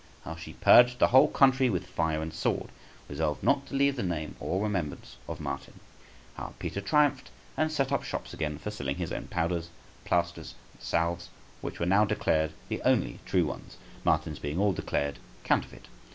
How 0.23 0.35
she 0.35 0.53
purged 0.53 0.97
the 0.97 1.09
whole 1.09 1.27
country 1.27 1.69
with 1.69 1.85
fire 1.85 2.23
and 2.23 2.33
sword, 2.33 2.69
resolved 3.07 3.43
not 3.43 3.67
to 3.67 3.75
leave 3.75 3.97
the 3.97 4.01
name 4.01 4.35
or 4.39 4.63
remembrance 4.63 5.17
of 5.27 5.39
Martin. 5.39 5.75
How 6.33 6.55
Peter 6.57 6.81
triumphed, 6.81 7.29
and 7.55 7.71
set 7.71 7.91
up 7.91 8.01
shops 8.03 8.33
again 8.33 8.57
for 8.57 8.71
selling 8.71 8.95
his 8.95 9.11
own 9.11 9.27
powders, 9.27 9.69
plasters, 10.03 10.55
and 10.73 10.81
salves, 10.81 11.29
which 11.61 11.79
were 11.79 11.85
now 11.85 12.03
declared 12.05 12.53
the 12.67 12.81
only 12.81 13.19
true 13.27 13.45
ones, 13.45 13.77
Martin's 14.03 14.39
being 14.39 14.57
all 14.57 14.73
declared 14.73 15.19
counterfeit. 15.43 15.87